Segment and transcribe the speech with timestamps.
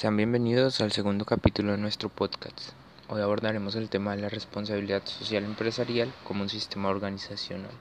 [0.00, 2.70] Sean bienvenidos al segundo capítulo de nuestro podcast.
[3.10, 7.72] Hoy abordaremos el tema de la responsabilidad social empresarial como un sistema organizacional.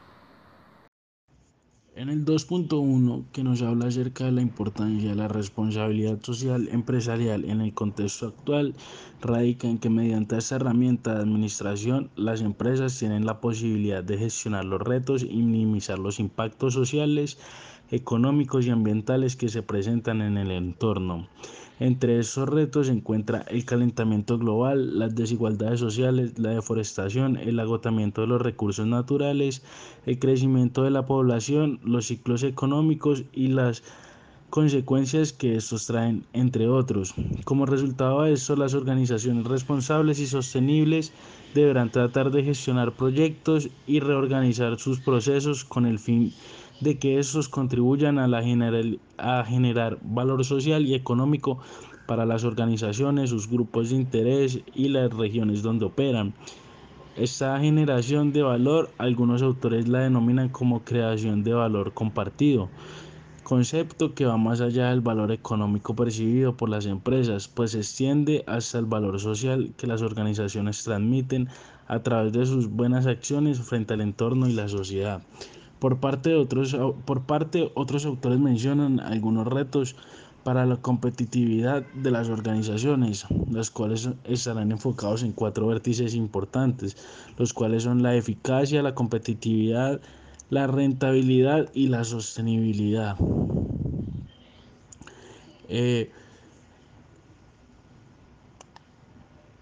[1.95, 7.45] En el 2.1, que nos habla acerca de la importancia de la responsabilidad social empresarial
[7.45, 8.75] en el contexto actual,
[9.21, 14.65] radica en que mediante esta herramienta de administración, las empresas tienen la posibilidad de gestionar
[14.65, 17.38] los retos y minimizar los impactos sociales,
[17.91, 21.27] económicos y ambientales que se presentan en el entorno.
[21.80, 28.20] Entre esos retos se encuentra el calentamiento global, las desigualdades sociales, la deforestación, el agotamiento
[28.21, 29.63] de los recursos naturales,
[30.05, 33.81] el crecimiento de la población, los ciclos económicos y las
[34.49, 37.13] consecuencias que estos traen, entre otros.
[37.45, 41.13] Como resultado de esto, las organizaciones responsables y sostenibles
[41.53, 46.33] deberán tratar de gestionar proyectos y reorganizar sus procesos con el fin de
[46.97, 48.41] que estos contribuyan a, la
[49.17, 51.59] a generar valor social y económico
[52.08, 56.33] para las organizaciones, sus grupos de interés y las regiones donde operan.
[57.16, 62.69] Esta generación de valor, algunos autores la denominan como creación de valor compartido,
[63.43, 68.43] concepto que va más allá del valor económico percibido por las empresas, pues se extiende
[68.47, 71.49] hasta el valor social que las organizaciones transmiten
[71.88, 75.21] a través de sus buenas acciones frente al entorno y la sociedad.
[75.80, 79.95] Por parte, de otros, por parte, otros autores mencionan algunos retos
[80.44, 86.97] para la competitividad de las organizaciones, los cuales estarán enfocados en cuatro vértices importantes,
[87.38, 90.02] los cuales son la eficacia, la competitividad,
[90.49, 93.17] la rentabilidad y la sostenibilidad.
[95.67, 96.11] Eh,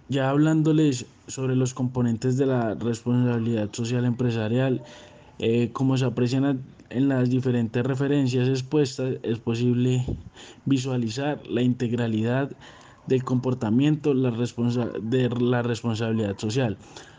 [0.10, 4.84] ya hablándoles sobre los componentes de la responsabilidad social empresarial,
[5.40, 10.06] eh, como se aprecian en las diferentes referencias expuestas, es posible
[10.66, 12.52] visualizar la integralidad
[13.08, 16.78] del comportamiento la de la responsabilidad social,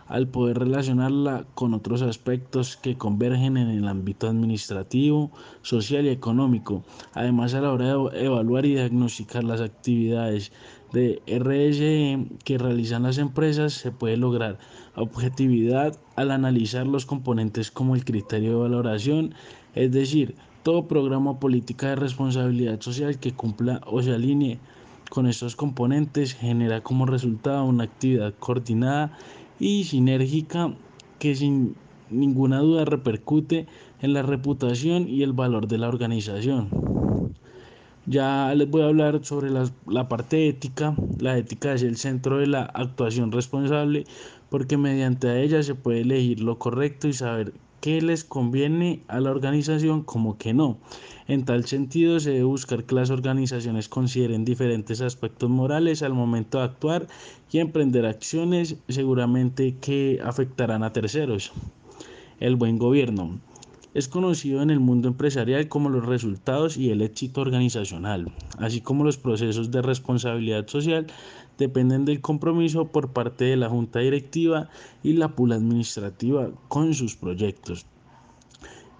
[0.08, 5.30] al poder relacionarla con otros aspectos que convergen en el ámbito administrativo,
[5.62, 6.82] social y económico.
[7.12, 10.52] Además, a la hora de evaluar y diagnosticar las actividades
[10.92, 14.58] de RSE que realizan las empresas se puede lograr
[14.94, 19.34] objetividad al analizar los componentes como el criterio de valoración,
[19.74, 24.58] es decir, todo programa o política de responsabilidad social que cumpla o se alinee
[25.08, 29.16] con estos componentes genera como resultado una actividad coordinada
[29.60, 30.74] y sinérgica
[31.18, 31.74] que sin
[32.10, 33.66] ninguna duda repercute
[34.00, 36.68] en la reputación y el valor de la organización.
[38.06, 40.94] Ya les voy a hablar sobre la, la, parte ética.
[41.18, 44.04] La ética es el centro de la actuación responsable
[44.48, 49.30] porque mediante ella se puede elegir lo correcto y saber qué les conviene a la
[49.30, 50.78] organización como que no.
[51.26, 56.58] En tal sentido se debe buscar que las organizaciones consideren diferentes aspectos morales al momento
[56.58, 57.06] de actuar
[57.52, 61.52] y emprender acciones seguramente que afectarán a terceros.
[62.40, 63.40] El buen gobierno.
[63.94, 69.02] Es conocido en el mundo empresarial como los resultados y el éxito organizacional, así como
[69.02, 71.06] los procesos de responsabilidad social
[71.58, 74.70] dependen del compromiso por parte de la junta directiva
[75.02, 77.84] y la pula administrativa con sus proyectos.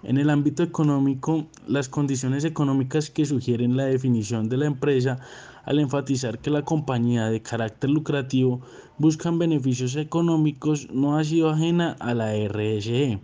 [0.03, 5.19] En el ámbito económico, las condiciones económicas que sugieren la definición de la empresa
[5.65, 8.61] al enfatizar que la compañía de carácter lucrativo
[8.97, 13.19] buscan beneficios económicos no ha sido ajena a la RSE,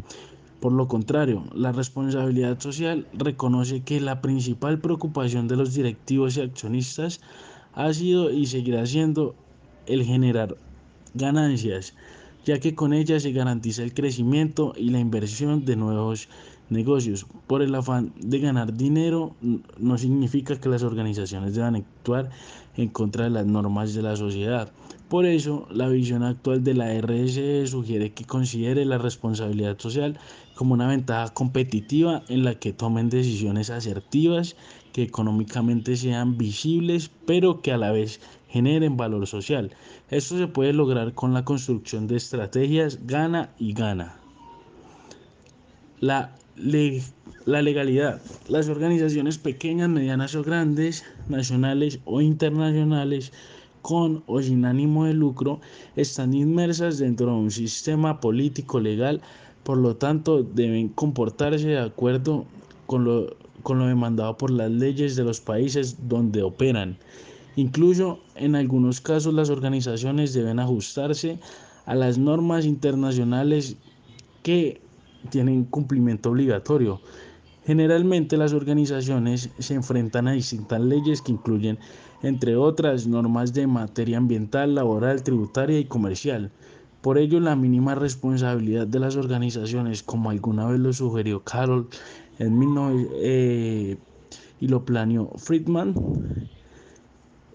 [0.65, 6.41] por lo contrario, la responsabilidad social reconoce que la principal preocupación de los directivos y
[6.41, 7.21] accionistas
[7.75, 9.35] ha sido y seguirá siendo
[9.85, 10.57] el generar
[11.13, 11.93] ganancias,
[12.45, 16.29] ya que con ellas se garantiza el crecimiento y la inversión de nuevos
[16.69, 17.25] negocios.
[17.47, 19.35] Por el afán de ganar dinero
[19.77, 22.29] no significa que las organizaciones deban actuar
[22.75, 24.71] en contra de las normas de la sociedad.
[25.09, 30.17] Por eso, la visión actual de la RSE sugiere que considere la responsabilidad social
[30.55, 34.55] como una ventaja competitiva en la que tomen decisiones asertivas
[34.95, 39.71] que económicamente sean visibles, pero que a la vez generen valor social.
[40.09, 44.15] Esto se puede lograr con la construcción de estrategias gana y gana.
[45.99, 46.33] La,
[47.45, 48.21] la legalidad.
[48.47, 53.33] Las organizaciones pequeñas, medianas o grandes, nacionales o internacionales,
[53.81, 55.59] con o sin ánimo de lucro,
[55.97, 59.19] están inmersas dentro de un sistema político legal,
[59.65, 62.45] por lo tanto deben comportarse de acuerdo
[62.85, 66.97] con lo con lo demandado por las leyes de los países donde operan.
[67.55, 71.39] Incluso en algunos casos las organizaciones deben ajustarse
[71.87, 73.75] a las normas internacionales
[74.43, 74.79] que
[75.31, 77.01] tienen cumplimiento obligatorio.
[77.65, 81.79] Generalmente las organizaciones se enfrentan a distintas leyes que incluyen,
[82.21, 86.51] entre otras, normas de materia ambiental, laboral, tributaria y comercial.
[87.01, 91.87] Por ello, la mínima responsabilidad de las organizaciones, como alguna vez lo sugirió Carol
[92.39, 93.97] en 19, eh,
[94.59, 95.95] y lo planeó Friedman,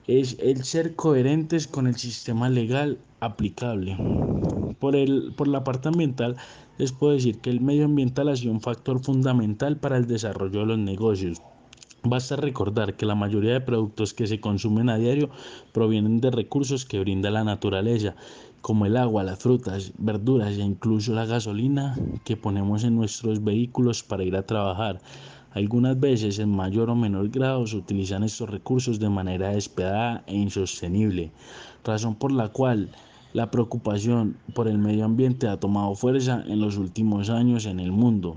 [0.06, 3.96] es el ser coherentes con el sistema legal aplicable.
[4.78, 6.36] Por, el, por la parte ambiental,
[6.78, 10.60] les puedo decir que el medio ambiental ha sido un factor fundamental para el desarrollo
[10.60, 11.40] de los negocios.
[12.02, 15.28] Basta recordar que la mayoría de productos que se consumen a diario
[15.72, 18.16] provienen de recursos que brinda la naturaleza,
[18.60, 24.02] como el agua, las frutas, verduras e incluso la gasolina que ponemos en nuestros vehículos
[24.02, 25.00] para ir a trabajar.
[25.52, 30.36] Algunas veces en mayor o menor grado se utilizan estos recursos de manera despiadada e
[30.36, 31.32] insostenible,
[31.84, 32.90] razón por la cual
[33.32, 37.92] la preocupación por el medio ambiente ha tomado fuerza en los últimos años en el
[37.92, 38.36] mundo.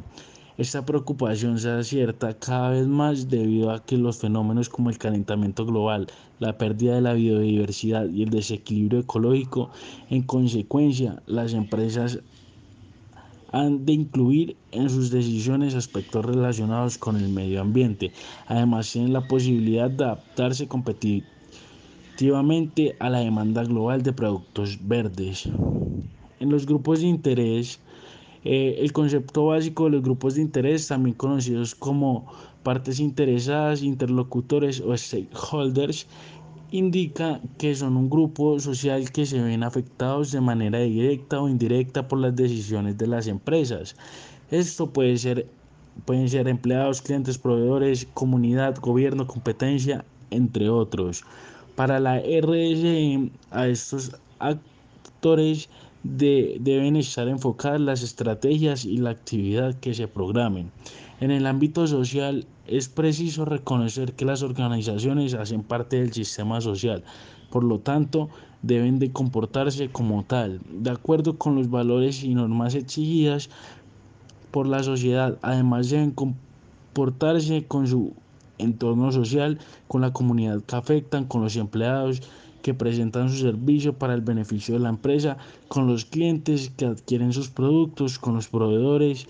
[0.55, 5.65] Esta preocupación se acierta cada vez más debido a que los fenómenos como el calentamiento
[5.65, 6.05] global,
[6.37, 9.71] la pérdida de la biodiversidad y el desequilibrio ecológico,
[10.11, 12.19] en consecuencia, las empresas
[13.51, 18.11] han de incluir en sus decisiones aspectos relacionados con el medio ambiente.
[18.45, 25.49] Además, tienen la posibilidad de adaptarse competitivamente a la demanda global de productos verdes.
[26.39, 27.79] En los grupos de interés,
[28.45, 32.27] eh, el concepto básico de los grupos de interés, también conocidos como
[32.63, 36.07] partes interesadas, interlocutores o stakeholders,
[36.71, 42.07] indica que son un grupo social que se ven afectados de manera directa o indirecta
[42.07, 43.95] por las decisiones de las empresas.
[44.49, 45.47] Esto puede ser,
[46.05, 51.23] pueden ser empleados, clientes, proveedores, comunidad, gobierno, competencia, entre otros.
[51.75, 55.69] Para la RSE, a estos actores
[56.03, 60.71] de, deben estar enfocadas las estrategias y la actividad que se programen.
[61.19, 67.03] En el ámbito social es preciso reconocer que las organizaciones hacen parte del sistema social,
[67.49, 68.29] por lo tanto
[68.61, 73.49] deben de comportarse como tal, de acuerdo con los valores y normas exigidas
[74.51, 75.37] por la sociedad.
[75.41, 78.13] Además deben comportarse con su
[78.57, 82.21] entorno social, con la comunidad que afectan, con los empleados
[82.63, 85.37] que presentan su servicio para el beneficio de la empresa,
[85.67, 89.27] con los clientes que adquieren sus productos, con los proveedores,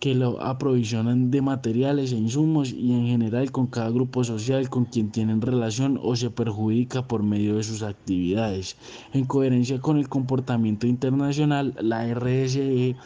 [0.00, 4.84] que lo aprovisionan de materiales e insumos y en general con cada grupo social con
[4.84, 8.76] quien tienen relación o se perjudica por medio de sus actividades.
[9.12, 12.96] En coherencia con el comportamiento internacional, la RSE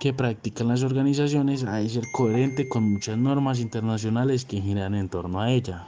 [0.00, 5.08] que practican las organizaciones ha de ser coherente con muchas normas internacionales que giran en
[5.08, 5.86] torno a ella.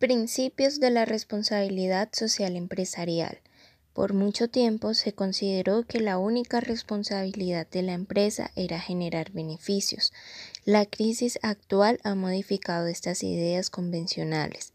[0.00, 3.38] Principios de la responsabilidad social empresarial.
[3.92, 10.12] Por mucho tiempo se consideró que la única responsabilidad de la empresa era generar beneficios.
[10.64, 14.72] La crisis actual ha modificado estas ideas convencionales,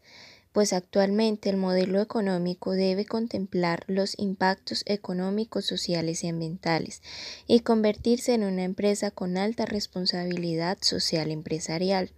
[0.52, 7.02] pues actualmente el modelo económico debe contemplar los impactos económicos, sociales y ambientales
[7.46, 12.10] y convertirse en una empresa con alta responsabilidad social empresarial.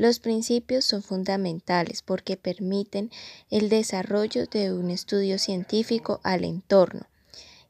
[0.00, 3.10] Los principios son fundamentales porque permiten
[3.50, 7.02] el desarrollo de un estudio científico al entorno.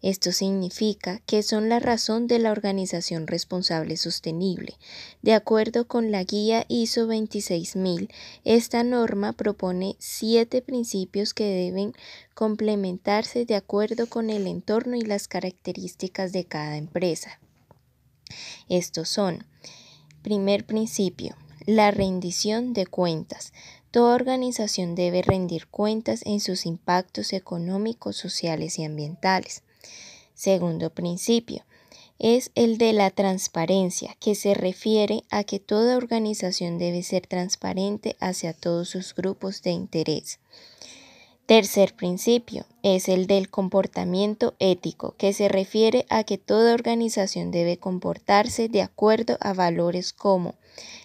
[0.00, 4.76] Esto significa que son la razón de la organización responsable sostenible.
[5.22, 8.08] De acuerdo con la guía ISO 26000,
[8.44, 11.94] esta norma propone siete principios que deben
[12.34, 17.40] complementarse de acuerdo con el entorno y las características de cada empresa.
[18.68, 19.44] Estos son,
[20.22, 21.34] primer principio,
[21.66, 23.52] la rendición de cuentas.
[23.90, 29.62] Toda organización debe rendir cuentas en sus impactos económicos, sociales y ambientales.
[30.34, 31.64] Segundo principio
[32.20, 38.14] es el de la transparencia, que se refiere a que toda organización debe ser transparente
[38.20, 40.38] hacia todos sus grupos de interés.
[41.50, 47.76] Tercer principio es el del comportamiento ético, que se refiere a que toda organización debe
[47.76, 50.54] comportarse de acuerdo a valores como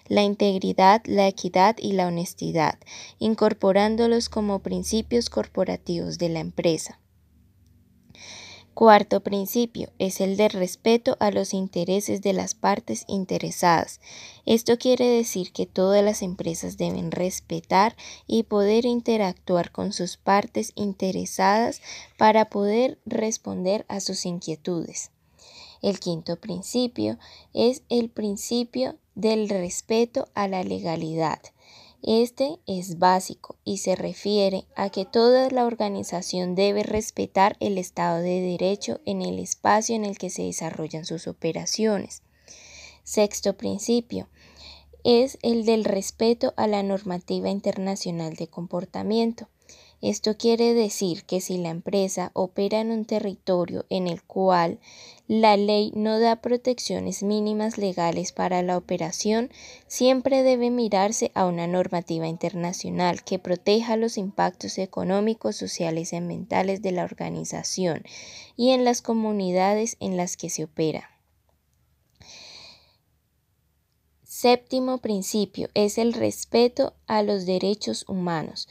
[0.08, 2.78] la integridad, la equidad y la honestidad,
[3.18, 7.00] incorporándolos como principios corporativos de la empresa.
[8.76, 14.02] Cuarto principio es el de respeto a los intereses de las partes interesadas.
[14.46, 17.96] Esto quiere decir que todas las empresas deben respetar
[18.28, 21.82] y poder interactuar con sus partes interesadas
[22.18, 25.10] para poder responder a sus inquietudes.
[25.82, 27.18] El quinto principio
[27.54, 31.40] es el principio del respeto a la legalidad.
[32.08, 38.22] Este es básico y se refiere a que toda la organización debe respetar el Estado
[38.22, 42.22] de Derecho en el espacio en el que se desarrollan sus operaciones.
[43.04, 44.28] Sexto principio
[45.04, 49.50] es el del respeto a la normativa internacional de comportamiento.
[50.06, 54.78] Esto quiere decir que si la empresa opera en un territorio en el cual
[55.28, 59.50] la ley no da protecciones mínimas legales para la operación,
[59.88, 66.84] siempre debe mirarse a una normativa internacional que proteja los impactos económicos, sociales y ambientales
[66.84, 68.04] de la organización
[68.56, 71.10] y en las comunidades en las que se opera.
[74.22, 78.68] Séptimo principio es el respeto a los derechos humanos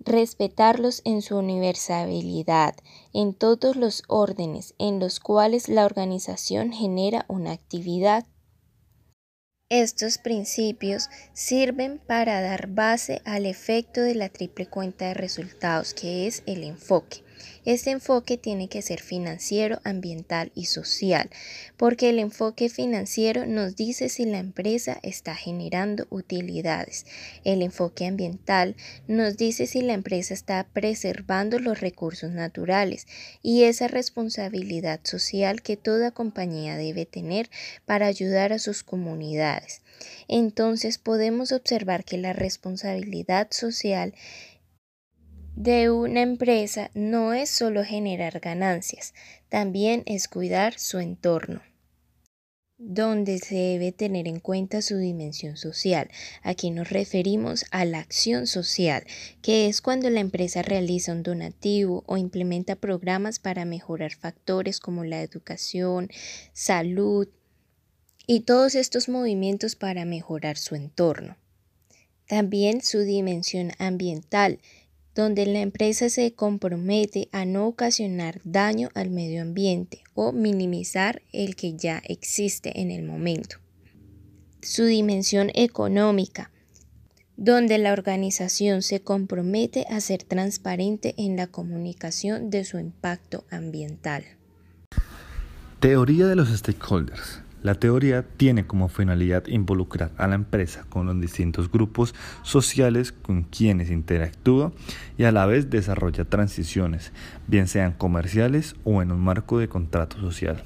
[0.00, 2.74] respetarlos en su universalidad,
[3.12, 8.26] en todos los órdenes en los cuales la organización genera una actividad.
[9.68, 16.26] Estos principios sirven para dar base al efecto de la triple cuenta de resultados, que
[16.26, 17.22] es el enfoque.
[17.64, 21.30] Este enfoque tiene que ser financiero, ambiental y social,
[21.76, 27.06] porque el enfoque financiero nos dice si la empresa está generando utilidades.
[27.44, 28.76] El enfoque ambiental
[29.08, 33.06] nos dice si la empresa está preservando los recursos naturales
[33.42, 37.50] y esa responsabilidad social que toda compañía debe tener
[37.86, 39.82] para ayudar a sus comunidades.
[40.28, 44.14] Entonces podemos observar que la responsabilidad social
[45.62, 49.12] de una empresa no es solo generar ganancias,
[49.50, 51.60] también es cuidar su entorno
[52.82, 56.08] donde se debe tener en cuenta su dimensión social.
[56.42, 59.04] Aquí nos referimos a la acción social,
[59.42, 65.04] que es cuando la empresa realiza un donativo o implementa programas para mejorar factores como
[65.04, 66.08] la educación,
[66.54, 67.28] salud
[68.26, 71.36] y todos estos movimientos para mejorar su entorno.
[72.26, 74.60] También su dimensión ambiental,
[75.14, 81.56] donde la empresa se compromete a no ocasionar daño al medio ambiente o minimizar el
[81.56, 83.56] que ya existe en el momento.
[84.62, 86.50] Su dimensión económica,
[87.36, 94.24] donde la organización se compromete a ser transparente en la comunicación de su impacto ambiental.
[95.80, 97.40] Teoría de los stakeholders.
[97.62, 103.42] La teoría tiene como finalidad involucrar a la empresa con los distintos grupos sociales con
[103.42, 104.72] quienes interactúa
[105.18, 107.12] y a la vez desarrolla transiciones,
[107.48, 110.62] bien sean comerciales o en un marco de contrato social.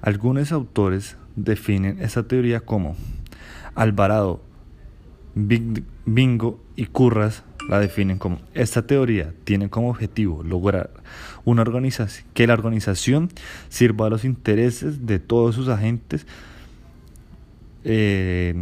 [0.00, 2.96] Algunos autores definen esta teoría como
[3.74, 4.42] Alvarado,
[5.34, 10.90] Bingo y Curras la definen como esta teoría tiene como objetivo lograr
[11.44, 13.30] una organización que la organización
[13.68, 16.26] sirva a los intereses de todos sus agentes
[17.84, 18.54] eh,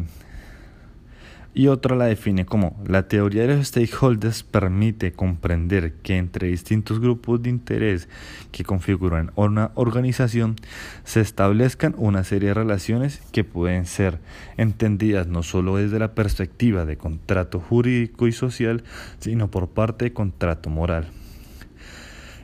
[1.54, 7.00] y otra la define como la teoría de los stakeholders permite comprender que entre distintos
[7.00, 8.08] grupos de interés
[8.52, 10.56] que configuran una organización
[11.04, 14.20] se establezcan una serie de relaciones que pueden ser
[14.56, 18.84] entendidas no solo desde la perspectiva de contrato jurídico y social,
[19.18, 21.08] sino por parte de contrato moral.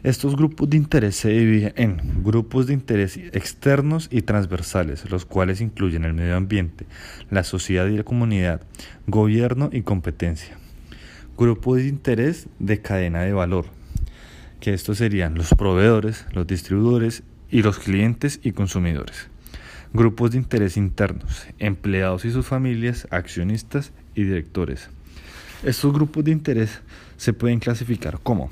[0.06, 5.60] Estos grupos de interés se dividen en grupos de interés externos y transversales, los cuales
[5.60, 6.86] incluyen el medio ambiente,
[7.28, 8.60] la sociedad y la comunidad,
[9.08, 10.58] gobierno y competencia.
[11.36, 13.64] Grupos de interés de cadena de valor,
[14.60, 19.26] que estos serían los proveedores, los distribuidores y los clientes y consumidores.
[19.92, 24.88] Grupos de interés internos, empleados y sus familias, accionistas y directores.
[25.64, 26.80] Estos grupos de interés
[27.16, 28.48] se pueden clasificar como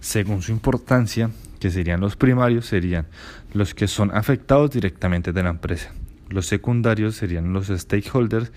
[0.00, 3.06] según su importancia, que serían los primarios, serían
[3.52, 5.92] los que son afectados directamente de la empresa.
[6.28, 8.52] Los secundarios serían los stakeholders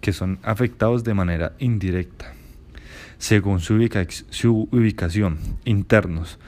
[0.00, 2.32] que son afectados de manera indirecta.
[3.18, 3.74] Según su,
[4.70, 6.38] ubicación, internos,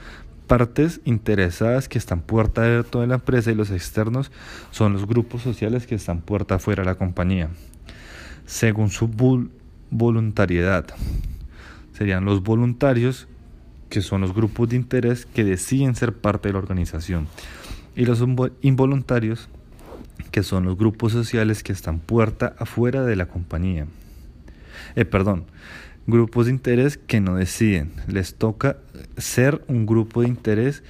[0.45, 4.31] partes interesadas que están puerta adentro de la empresa y los externos
[4.71, 7.49] son los grupos sociales que están puerta afuera de la compañía.
[8.45, 9.09] Según su
[9.89, 10.85] voluntariedad,
[11.93, 13.27] serían los voluntarios
[13.89, 17.27] que son los grupos de interés que deciden ser parte de la organización,
[17.95, 18.23] y los
[18.61, 19.49] involuntarios,
[20.31, 23.87] que son los grupos sociales que están puerta afuera de la compañía.
[24.95, 25.45] Eh, perdón,
[26.05, 28.77] grupos de interés que no deciden, les toca
[29.17, 30.83] ser un grupo de interés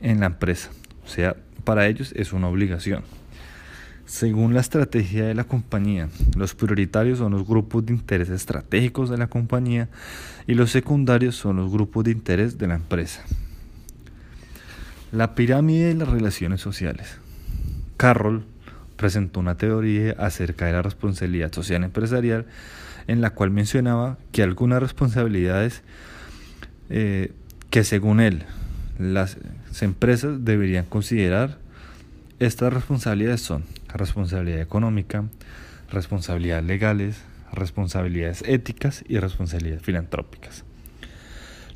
[0.00, 0.70] en la empresa,
[1.04, 3.02] o sea, para ellos es una obligación.
[4.10, 9.16] Según la estrategia de la compañía, los prioritarios son los grupos de interés estratégicos de
[9.16, 9.88] la compañía
[10.48, 13.22] y los secundarios son los grupos de interés de la empresa.
[15.12, 17.18] La pirámide de las relaciones sociales.
[17.98, 18.42] Carroll
[18.96, 22.46] presentó una teoría acerca de la responsabilidad social empresarial
[23.06, 25.82] en la cual mencionaba que algunas responsabilidades
[26.88, 27.30] eh,
[27.70, 28.42] que según él
[28.98, 29.36] las
[29.80, 31.58] empresas deberían considerar
[32.40, 33.62] estas responsabilidades son
[33.94, 35.24] responsabilidad económica,
[35.90, 40.64] responsabilidades legales, responsabilidades éticas y responsabilidades filantrópicas.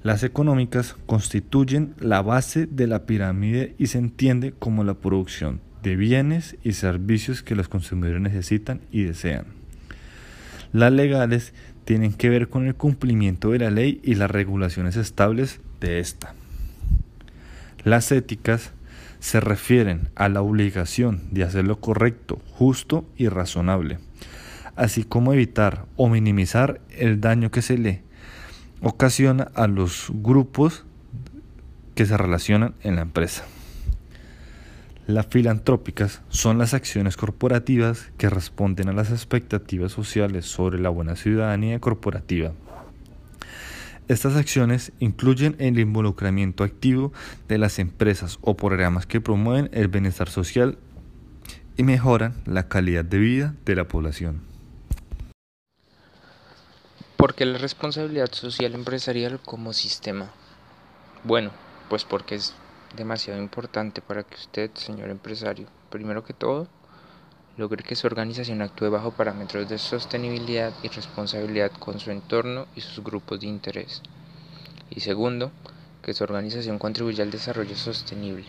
[0.02, 5.97] Las económicas constituyen la base de la pirámide y se entiende como la producción de
[5.97, 9.47] bienes y servicios que los consumidores necesitan y desean.
[10.73, 11.54] Las legales
[11.85, 16.35] tienen que ver con el cumplimiento de la ley y las regulaciones estables de esta.
[17.85, 18.73] Las éticas
[19.25, 23.99] se refieren a la obligación de hacer lo correcto, justo y razonable,
[24.76, 28.02] así como evitar o minimizar el daño que se le
[28.83, 30.85] ocasiona a los grupos
[31.95, 33.47] que se relacionan en la empresa.
[35.07, 41.16] Las filantrópicas son las acciones corporativas que responden a las expectativas sociales sobre la buena
[41.16, 42.52] ciudadanía corporativa.
[44.07, 47.15] Estas acciones incluyen el involucramiento activo
[47.49, 50.77] de las empresas o programas que promueven el bienestar social
[51.79, 54.43] y mejoran la calidad de vida de la población.
[57.17, 60.31] ¿Por qué la responsabilidad social empresarial como sistema?
[61.23, 61.51] Bueno,
[61.89, 62.53] pues porque es
[62.95, 66.69] demasiado importante para que usted, señor empresario, primero que todo,
[67.57, 72.81] logre que su organización actúe bajo parámetros de sostenibilidad y responsabilidad con su entorno y
[72.81, 74.03] sus grupos de interés.
[74.91, 75.53] Y segundo,
[76.03, 78.47] que su organización contribuya al desarrollo sostenible.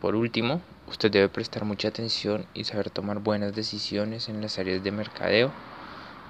[0.00, 4.82] Por último, usted debe prestar mucha atención y saber tomar buenas decisiones en las áreas
[4.82, 5.52] de mercadeo,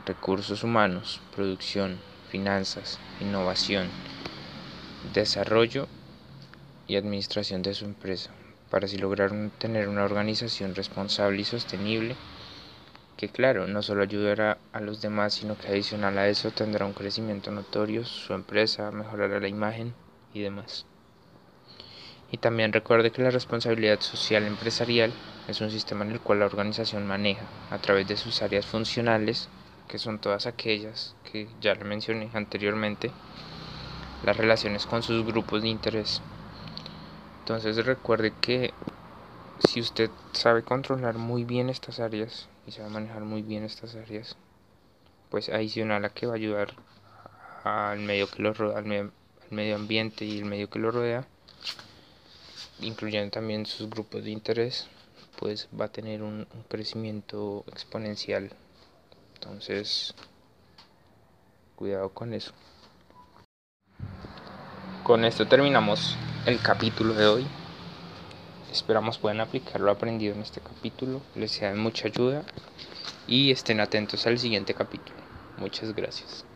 [0.07, 1.99] recursos humanos, producción,
[2.31, 3.88] finanzas, innovación,
[5.14, 5.87] desarrollo
[6.88, 8.31] y administración de su empresa,
[8.70, 12.16] para así lograr tener una organización responsable y sostenible
[13.20, 16.94] que claro, no solo ayudará a los demás, sino que adicional a eso tendrá un
[16.94, 19.92] crecimiento notorio, su empresa mejorará la imagen
[20.32, 20.86] y demás.
[22.32, 25.12] Y también recuerde que la responsabilidad social empresarial
[25.48, 29.50] es un sistema en el cual la organización maneja, a través de sus áreas funcionales,
[29.86, 33.11] que son todas aquellas que ya le mencioné anteriormente,
[34.24, 36.22] las relaciones con sus grupos de interés,
[37.40, 38.72] entonces recuerde que
[39.66, 44.37] si usted sabe controlar muy bien estas áreas y sabe manejar muy bien estas áreas,
[45.31, 46.74] pues adicional a que va a ayudar
[47.64, 49.12] al medio que lo rodea, al
[49.50, 51.26] medio, ambiente y el medio que lo rodea,
[52.81, 54.87] incluyendo también sus grupos de interés,
[55.38, 58.50] pues va a tener un, un crecimiento exponencial.
[59.35, 60.14] Entonces,
[61.76, 62.53] cuidado con eso.
[65.03, 67.46] Con esto terminamos el capítulo de hoy.
[68.72, 72.42] Esperamos puedan aplicar lo aprendido en este capítulo, les sea de mucha ayuda
[73.26, 75.18] y estén atentos al siguiente capítulo.
[75.57, 76.49] Muchas gracias.